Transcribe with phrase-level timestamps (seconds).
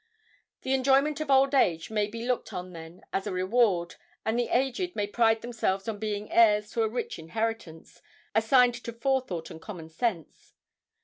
[0.63, 4.47] The enjoyment of old age may be looked on then as a reward, and the
[4.49, 8.01] aged may pride themselves on being heirs to a rich inheritance,
[8.33, 10.55] assigned to forethought and common sense.